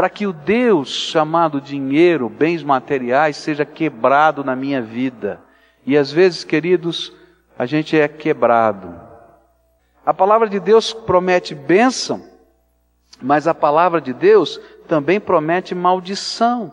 [0.00, 5.42] Para que o Deus chamado dinheiro, bens materiais, seja quebrado na minha vida.
[5.84, 7.12] E às vezes, queridos,
[7.58, 8.98] a gente é quebrado.
[10.06, 12.24] A palavra de Deus promete bênção,
[13.20, 14.58] mas a palavra de Deus
[14.88, 16.72] também promete maldição.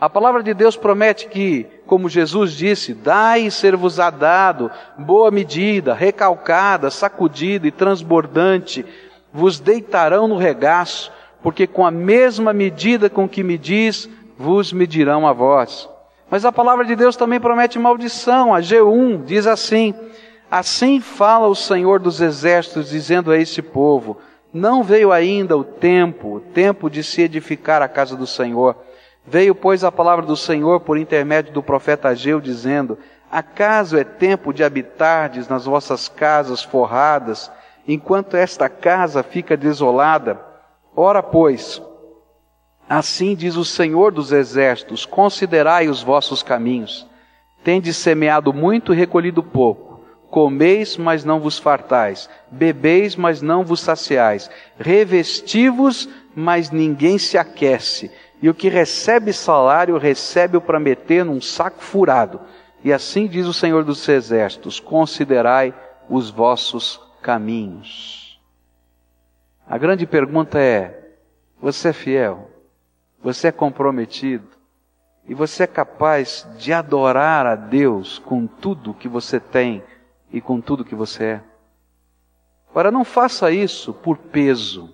[0.00, 5.92] A palavra de Deus promete que, como Jesus disse, dai e ser-vos-á dado, boa medida,
[5.92, 8.86] recalcada, sacudida e transbordante,
[9.30, 11.12] vos deitarão no regaço,
[11.46, 15.88] porque com a mesma medida com que medis, vos medirão a vós.
[16.28, 18.52] Mas a palavra de Deus também promete maldição.
[18.52, 19.94] A G1 diz assim:
[20.50, 24.18] Assim fala o Senhor dos exércitos, dizendo a esse povo:
[24.52, 28.74] Não veio ainda o tempo, o tempo de se edificar a casa do Senhor.
[29.24, 32.98] Veio, pois, a palavra do Senhor por intermédio do profeta Ageu, dizendo:
[33.30, 37.52] Acaso é tempo de habitardes nas vossas casas forradas,
[37.86, 40.55] enquanto esta casa fica desolada?
[40.96, 41.82] Ora, pois,
[42.88, 47.06] assim diz o Senhor dos exércitos: considerai os vossos caminhos.
[47.62, 50.00] Tendes semeado muito e recolhido pouco.
[50.30, 52.28] Comeis, mas não vos fartais.
[52.50, 54.50] Bebeis, mas não vos saciais.
[54.78, 61.82] Revesti-vos, mas ninguém se aquece e o que recebe salário recebe-o para meter num saco
[61.82, 62.40] furado.
[62.84, 65.74] E assim diz o Senhor dos Exércitos: considerai
[66.08, 68.25] os vossos caminhos.
[69.68, 71.16] A grande pergunta é:
[71.60, 72.50] você é fiel?
[73.22, 74.46] Você é comprometido?
[75.28, 79.82] E você é capaz de adorar a Deus com tudo que você tem
[80.32, 81.42] e com tudo que você é?
[82.72, 84.92] Ora, não faça isso por peso.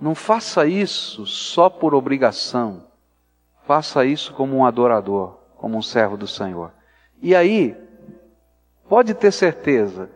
[0.00, 2.88] Não faça isso só por obrigação.
[3.64, 6.72] Faça isso como um adorador, como um servo do Senhor.
[7.22, 7.76] E aí,
[8.88, 10.10] pode ter certeza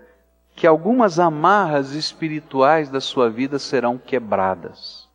[0.58, 5.08] que algumas amarras espirituais da sua vida serão quebradas.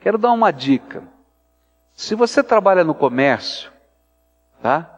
[0.00, 1.02] Quero dar uma dica.
[1.92, 3.70] Se você trabalha no comércio,
[4.62, 4.90] tá?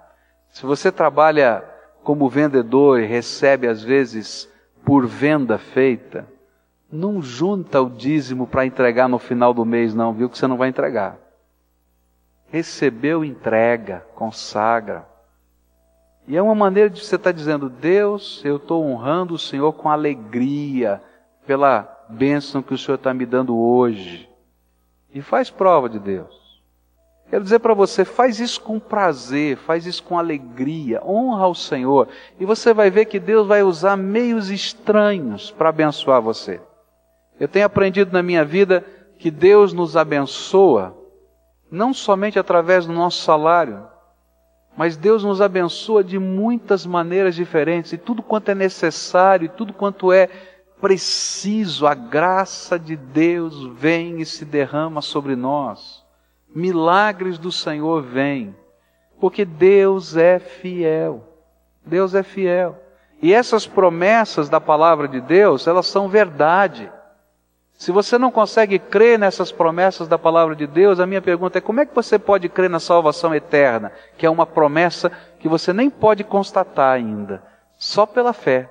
[0.50, 1.64] Se você trabalha
[2.04, 4.48] como vendedor e recebe às vezes
[4.84, 6.28] por venda feita,
[6.88, 10.30] não junta o dízimo para entregar no final do mês, não, viu?
[10.30, 11.18] Que você não vai entregar.
[12.52, 15.08] Recebeu, entrega, consagra.
[16.30, 19.72] E é uma maneira de você estar tá dizendo: Deus, eu estou honrando o Senhor
[19.72, 21.02] com alegria
[21.44, 24.30] pela bênção que o Senhor está me dando hoje.
[25.12, 26.62] E faz prova de Deus.
[27.28, 32.06] Quero dizer para você, faz isso com prazer, faz isso com alegria, honra o Senhor,
[32.38, 36.60] e você vai ver que Deus vai usar meios estranhos para abençoar você.
[37.40, 38.84] Eu tenho aprendido na minha vida
[39.18, 40.96] que Deus nos abençoa,
[41.68, 43.84] não somente através do nosso salário,
[44.76, 50.12] mas Deus nos abençoa de muitas maneiras diferentes, e tudo quanto é necessário, tudo quanto
[50.12, 50.28] é
[50.80, 56.02] preciso, a graça de Deus vem e se derrama sobre nós.
[56.54, 58.56] Milagres do Senhor vêm,
[59.20, 61.24] porque Deus é fiel.
[61.85, 62.78] Deus é fiel.
[63.22, 66.90] E essas promessas da palavra de Deus, elas são verdade.
[67.80, 71.62] Se você não consegue crer nessas promessas da palavra de Deus, a minha pergunta é:
[71.62, 75.72] como é que você pode crer na salvação eterna, que é uma promessa que você
[75.72, 77.42] nem pode constatar ainda,
[77.78, 78.70] só pela fé?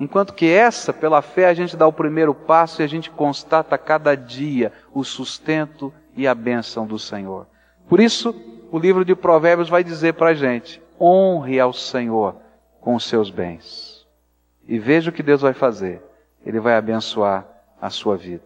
[0.00, 3.76] Enquanto que essa, pela fé, a gente dá o primeiro passo e a gente constata
[3.76, 7.46] cada dia o sustento e a bênção do Senhor.
[7.90, 8.34] Por isso,
[8.72, 12.36] o livro de Provérbios vai dizer para a gente: honre ao Senhor
[12.80, 14.06] com os seus bens.
[14.66, 16.02] E veja o que Deus vai fazer.
[16.42, 17.49] Ele vai abençoar
[17.80, 18.42] a sua vida.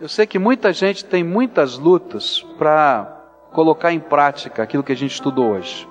[0.00, 3.16] Eu sei que muita gente tem muitas lutas para
[3.52, 5.88] colocar em prática aquilo que a gente estudou hoje.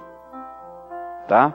[1.28, 1.54] Tá?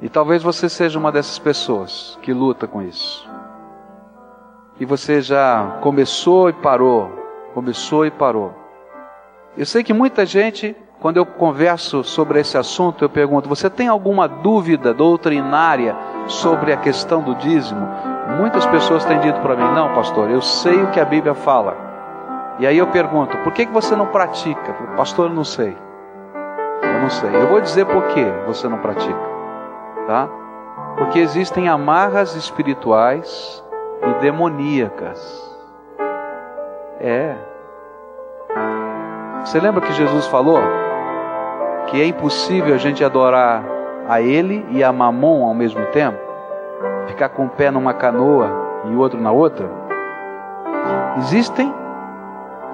[0.00, 3.28] E talvez você seja uma dessas pessoas que luta com isso.
[4.78, 7.10] E você já começou e parou,
[7.54, 8.54] começou e parou.
[9.56, 13.88] Eu sei que muita gente, quando eu converso sobre esse assunto, eu pergunto: você tem
[13.88, 18.15] alguma dúvida doutrinária sobre a questão do dízimo?
[18.26, 21.76] Muitas pessoas têm dito para mim: não, pastor, eu sei o que a Bíblia fala.
[22.58, 24.74] E aí eu pergunto: por que, que você não pratica?
[24.96, 25.76] Pastor, eu não sei.
[26.82, 27.34] Eu não sei.
[27.34, 29.36] Eu vou dizer por que você não pratica.
[30.06, 30.28] Tá?
[30.96, 33.64] Porque existem amarras espirituais
[34.02, 35.44] e demoníacas.
[37.00, 37.34] É.
[39.44, 40.60] Você lembra que Jesus falou
[41.86, 43.64] que é impossível a gente adorar
[44.08, 46.25] a Ele e a Mamon ao mesmo tempo?
[47.06, 48.50] Ficar com o pé numa canoa
[48.84, 49.68] e o outro na outra,
[51.18, 51.74] existem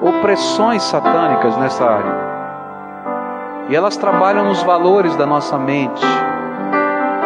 [0.01, 2.33] opressões satânicas nessa área.
[3.69, 6.05] E elas trabalham nos valores da nossa mente.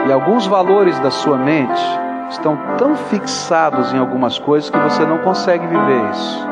[0.07, 1.81] E alguns valores da sua mente
[2.31, 6.47] estão tão fixados em algumas coisas que você não consegue viver isso.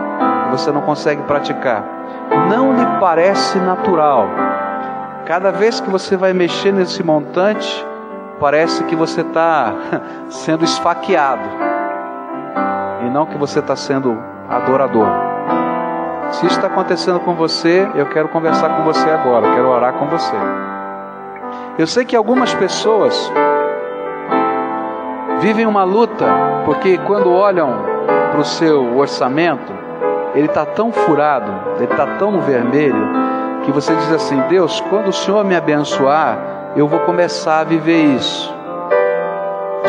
[0.50, 1.84] Você não consegue praticar.
[2.48, 4.28] Não lhe parece natural.
[5.26, 7.86] Cada vez que você vai mexer nesse montante,
[8.38, 9.72] parece que você está
[10.28, 11.48] sendo esfaqueado.
[13.06, 14.18] E não que você está sendo
[14.48, 15.08] adorador.
[16.30, 20.06] Se isso está acontecendo com você, eu quero conversar com você agora, quero orar com
[20.06, 20.34] você.
[21.78, 23.32] Eu sei que algumas pessoas
[25.40, 26.26] vivem uma luta,
[26.64, 27.72] porque quando olham
[28.30, 29.72] para o seu orçamento,
[30.34, 33.08] ele está tão furado, ele está tão vermelho,
[33.64, 36.38] que você diz assim: Deus, quando o Senhor me abençoar,
[36.76, 38.54] eu vou começar a viver isso.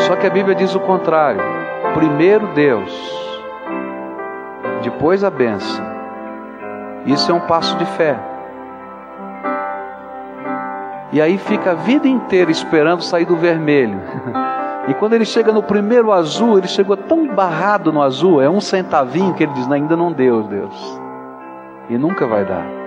[0.06, 1.40] Só que a Bíblia diz o contrário:
[1.94, 2.92] primeiro Deus,
[4.82, 5.96] depois a bênção
[7.06, 8.18] isso é um passo de fé.
[11.12, 14.00] E aí fica a vida inteira esperando sair do vermelho.
[14.88, 18.60] E quando ele chega no primeiro azul, ele chegou tão barrado no azul, é um
[18.60, 21.00] centavinho que ele diz: ainda não deu, Deus.
[21.90, 22.85] E nunca vai dar.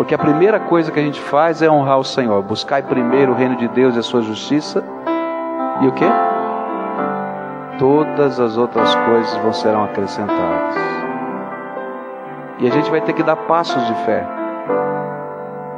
[0.00, 2.42] Porque a primeira coisa que a gente faz é honrar o Senhor.
[2.42, 4.82] Buscar primeiro o reino de Deus e a sua justiça.
[5.82, 6.06] E o que?
[7.78, 10.74] Todas as outras coisas vão serão acrescentadas.
[12.60, 14.26] E a gente vai ter que dar passos de fé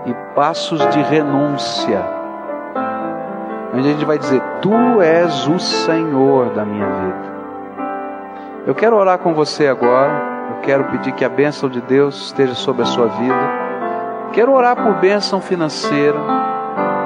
[0.07, 2.01] e passos de renúncia.
[3.75, 7.33] Onde a gente vai dizer: Tu és o Senhor da minha vida.
[8.69, 10.13] Eu quero orar com você agora.
[10.49, 13.62] Eu quero pedir que a bênção de Deus esteja sobre a sua vida.
[14.33, 16.19] Quero orar por bênção financeira.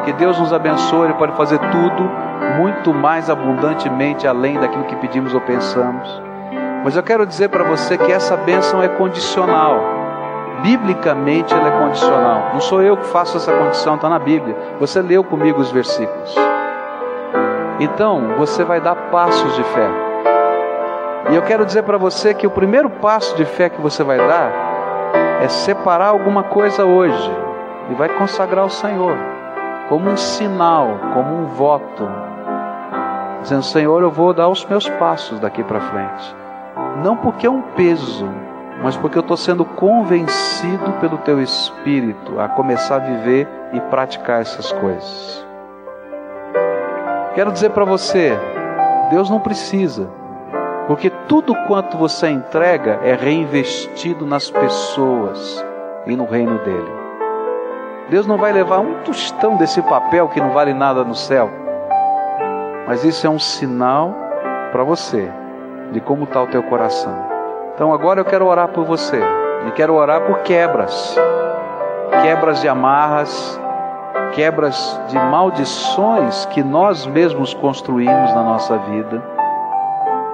[0.04, 2.08] Que Deus nos abençoe, Ele pode fazer tudo
[2.60, 6.22] muito mais abundantemente além daquilo que pedimos ou pensamos.
[6.84, 9.80] Mas eu quero dizer para você que essa bênção é condicional.
[10.62, 12.50] Biblicamente ela é condicional.
[12.52, 14.56] Não sou eu que faço essa condição, está na Bíblia.
[14.78, 16.34] Você leu comigo os versículos.
[17.80, 19.88] Então, você vai dar passos de fé.
[21.30, 24.16] E eu quero dizer para você que o primeiro passo de fé que você vai
[24.16, 24.65] dar
[25.40, 27.30] é separar alguma coisa hoje
[27.90, 29.16] e vai consagrar ao Senhor,
[29.88, 32.08] como um sinal, como um voto,
[33.42, 36.46] dizendo: Senhor, eu vou dar os meus passos daqui para frente
[37.02, 38.26] não porque é um peso,
[38.82, 44.40] mas porque eu estou sendo convencido pelo teu Espírito a começar a viver e praticar
[44.40, 45.46] essas coisas.
[47.34, 48.36] Quero dizer para você,
[49.10, 50.08] Deus não precisa,
[50.86, 55.64] porque tudo quanto você entrega é reinvestido nas pessoas
[56.06, 56.92] e no reino dele.
[58.08, 61.50] Deus não vai levar um tostão desse papel que não vale nada no céu,
[62.86, 64.14] mas isso é um sinal
[64.70, 65.28] para você
[65.92, 67.14] de como está o teu coração.
[67.74, 69.20] Então agora eu quero orar por você.
[69.66, 71.16] E quero orar por quebras.
[72.22, 73.60] Quebras de amarras,
[74.32, 79.35] quebras de maldições que nós mesmos construímos na nossa vida.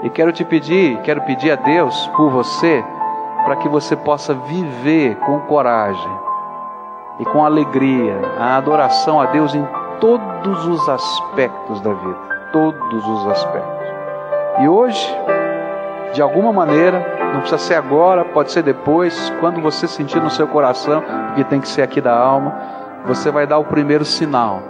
[0.03, 2.85] E quero te pedir, quero pedir a Deus por você,
[3.45, 6.13] para que você possa viver com coragem
[7.21, 9.67] e com alegria a adoração a Deus em
[10.01, 13.83] todos os aspectos da vida, todos os aspectos.
[14.61, 15.17] E hoje
[16.13, 20.47] de alguma maneira, não precisa ser agora, pode ser depois, quando você sentir no seu
[20.47, 22.55] coração, porque tem que ser aqui da alma,
[23.07, 24.63] você vai dar o primeiro sinal.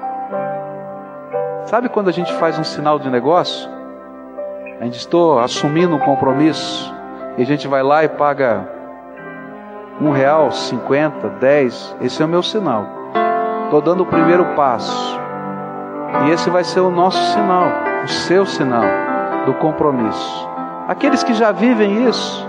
[1.64, 3.68] Sabe quando a gente faz um sinal de negócio?
[4.82, 6.92] A gente estou assumindo um compromisso
[7.38, 8.68] e a gente vai lá e paga
[10.00, 11.94] um real, cinquenta, dez.
[12.00, 12.84] Esse é o meu sinal.
[13.66, 15.20] Estou dando o primeiro passo.
[16.26, 17.68] E esse vai ser o nosso sinal,
[18.02, 18.82] o seu sinal
[19.46, 20.50] do compromisso.
[20.88, 22.44] Aqueles que já vivem isso,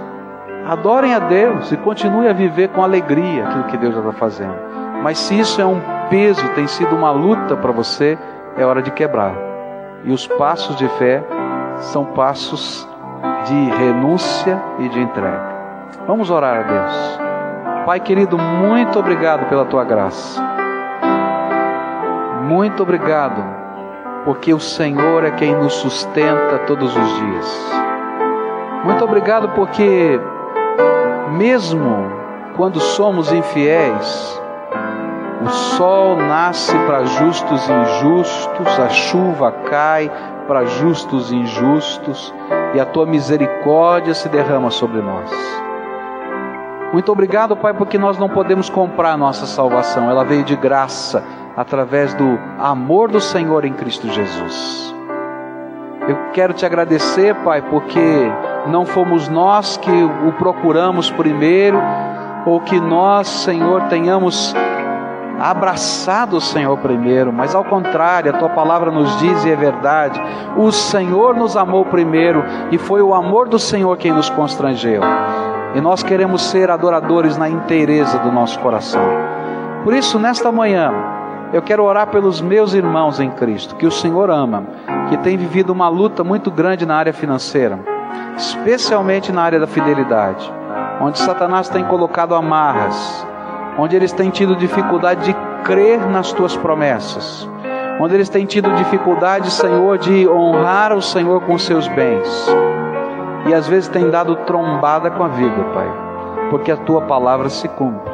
[0.66, 4.56] adorem a Deus e continuem a viver com alegria aquilo que Deus já está fazendo.
[5.04, 5.80] Mas se isso é um
[6.10, 8.18] peso, tem sido uma luta para você,
[8.58, 9.36] é hora de quebrar.
[10.04, 11.24] E os passos de fé
[11.84, 12.88] são passos
[13.46, 15.54] de renúncia e de entrega.
[16.08, 17.20] Vamos orar a Deus.
[17.86, 20.42] Pai querido, muito obrigado pela tua graça.
[22.44, 23.44] Muito obrigado,
[24.26, 27.74] porque o Senhor é quem nos sustenta todos os dias.
[28.84, 30.20] Muito obrigado porque,
[31.32, 32.12] mesmo
[32.56, 34.42] quando somos infiéis,
[35.46, 40.10] o sol nasce para justos e injustos, a chuva cai
[40.48, 42.34] para justos e injustos,
[42.74, 45.32] e a tua misericórdia se derrama sobre nós.
[46.92, 51.24] Muito obrigado, Pai, porque nós não podemos comprar nossa salvação, ela veio de graça
[51.58, 54.94] através do amor do Senhor em Cristo Jesus.
[56.08, 58.32] Eu quero te agradecer, Pai, porque
[58.68, 61.80] não fomos nós que o procuramos primeiro,
[62.46, 64.54] ou que nós, Senhor, tenhamos
[65.44, 70.22] abraçado o Senhor primeiro, mas ao contrário, a tua palavra nos diz e é verdade:
[70.56, 75.02] o Senhor nos amou primeiro e foi o amor do Senhor quem nos constrangeu.
[75.76, 79.04] E nós queremos ser adoradores na inteireza do nosso coração.
[79.84, 80.94] Por isso, nesta manhã,
[81.52, 84.64] eu quero orar pelos meus irmãos em Cristo, que o Senhor ama,
[85.10, 87.80] que tem vivido uma luta muito grande na área financeira,
[88.38, 90.50] especialmente na área da fidelidade,
[91.02, 93.28] onde Satanás tem colocado amarras,
[93.78, 97.50] onde eles têm tido dificuldade de crer nas tuas promessas,
[98.00, 102.48] onde eles têm tido dificuldade, Senhor, de honrar o Senhor com seus bens,
[103.48, 105.88] e às vezes têm dado trombada com a vida, Pai,
[106.50, 108.14] porque a tua palavra se cumpre.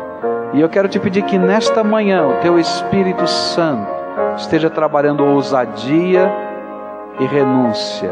[0.54, 3.88] E eu quero te pedir que nesta manhã o teu Espírito Santo
[4.36, 6.32] esteja trabalhando ousadia
[7.20, 8.12] e renúncia,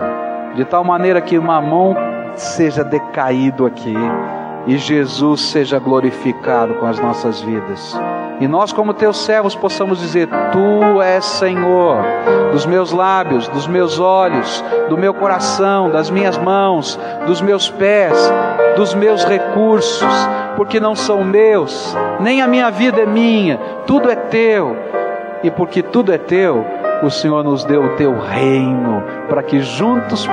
[0.56, 1.96] de tal maneira que o mamão
[2.36, 3.96] seja decaído aqui
[4.68, 7.98] e Jesus seja glorificado com as nossas vidas.
[8.40, 12.04] E nós, como teus servos, possamos dizer: Tu és Senhor,
[12.52, 18.16] dos meus lábios, dos meus olhos, do meu coração, das minhas mãos, dos meus pés,
[18.76, 20.14] dos meus recursos,
[20.56, 23.58] porque não são meus, nem a minha vida é minha,
[23.88, 24.78] tudo é teu.
[25.44, 26.66] E porque tudo é teu,
[27.04, 30.28] o Senhor nos deu o teu reino, para que juntos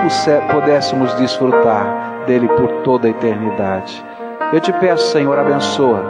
[0.50, 4.02] pudéssemos desfrutar dele por toda a eternidade.
[4.52, 6.04] Eu te peço, Senhor, abençoa.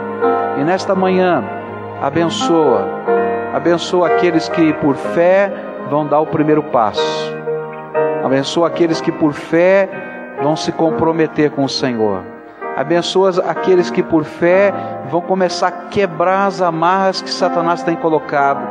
[0.59, 1.43] E nesta manhã,
[2.01, 2.87] abençoa.
[3.53, 5.51] Abençoa aqueles que por fé
[5.89, 7.33] vão dar o primeiro passo.
[8.23, 9.89] Abençoa aqueles que por fé
[10.41, 12.23] vão se comprometer com o Senhor.
[12.75, 14.73] Abençoa aqueles que por fé
[15.09, 18.67] vão começar a quebrar as amarras que Satanás tem colocado.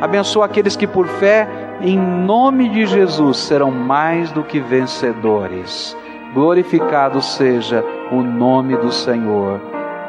[0.00, 1.48] Abençoa aqueles que por fé,
[1.80, 5.96] em nome de Jesus, serão mais do que vencedores.
[6.36, 7.82] Glorificado seja
[8.12, 9.58] o nome do Senhor.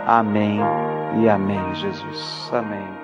[0.06, 0.60] Amém
[1.22, 2.50] e amém, Jesus.
[2.52, 2.97] Amém.